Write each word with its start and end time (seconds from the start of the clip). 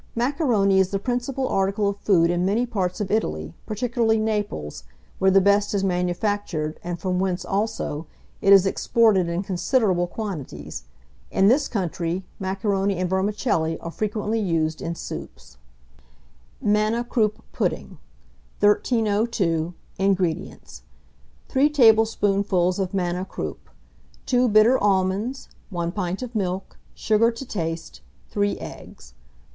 Macaroni 0.15 0.79
is 0.79 0.89
the 0.89 0.97
principal 0.97 1.47
article 1.47 1.87
of 1.87 1.99
food 1.99 2.31
in 2.31 2.43
many 2.43 2.65
parts 2.65 2.99
of 2.99 3.11
Italy, 3.11 3.53
particularly 3.67 4.17
Naples, 4.17 4.83
where 5.19 5.29
the 5.29 5.39
best 5.39 5.75
is 5.75 5.83
manufactured, 5.83 6.79
and 6.83 6.97
from 6.97 7.19
whence, 7.19 7.45
also, 7.45 8.07
it 8.41 8.51
is 8.51 8.65
exported 8.65 9.29
in 9.29 9.43
considerable 9.43 10.07
quantities. 10.07 10.85
In 11.29 11.49
this 11.49 11.67
country, 11.67 12.25
macaroni 12.39 12.97
and 12.97 13.07
vermicelli 13.07 13.77
are 13.77 13.91
frequently 13.91 14.39
used 14.39 14.81
in 14.81 14.95
soups. 14.95 15.57
[Illustration: 16.63 16.73
MACARONI.] 16.73 16.73
MANNA 16.73 17.03
KROUP 17.03 17.41
PUDDING. 17.51 17.97
1302. 18.59 19.75
INGREDIENTS. 19.99 20.81
3 21.47 21.69
tablespoonfuls 21.69 22.79
of 22.79 22.95
manna 22.95 23.23
kroup, 23.23 23.69
12 24.25 24.51
bitter 24.51 24.79
almonds, 24.83 25.47
1 25.69 25.91
pint 25.91 26.23
of 26.23 26.33
milk, 26.33 26.79
sugar 26.95 27.29
to 27.29 27.45
taste, 27.45 28.01
3 28.31 28.57
eggs. 28.57 29.13